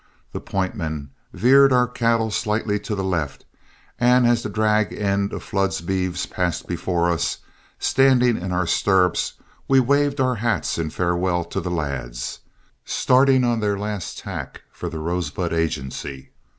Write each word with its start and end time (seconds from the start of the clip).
The 0.31 0.41
point 0.41 0.73
men 0.73 1.11
veered 1.31 1.71
our 1.71 1.87
cattle 1.87 2.31
slightly 2.31 2.79
to 2.79 2.95
the 2.95 3.03
left, 3.03 3.45
and 3.99 4.25
as 4.25 4.41
the 4.41 4.49
drag 4.49 4.91
end 4.93 5.31
of 5.31 5.43
Flood's 5.43 5.79
beeves 5.79 6.25
passed 6.25 6.65
before 6.67 7.11
us, 7.11 7.37
standing 7.77 8.35
in 8.35 8.51
our 8.51 8.65
stirrups 8.65 9.33
we 9.67 9.79
waved 9.79 10.19
our 10.19 10.37
hats 10.37 10.79
in 10.79 10.89
farewell 10.89 11.43
to 11.43 11.61
the 11.61 11.69
lads, 11.69 12.39
starting 12.83 13.43
on 13.43 13.59
their 13.59 13.77
last 13.77 14.17
tack 14.17 14.63
for 14.71 14.89
the 14.89 14.97
Rosebud 14.97 15.53
Agency. 15.53 16.31